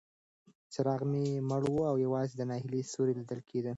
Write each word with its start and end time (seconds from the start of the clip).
څراغ 0.73 1.01
مړ 1.49 1.61
و 1.65 1.75
او 1.91 1.95
یوازې 2.05 2.33
د 2.37 2.41
ناهیلۍ 2.49 2.81
سیوري 2.91 3.13
لیدل 3.19 3.39
کېدل. 3.49 3.69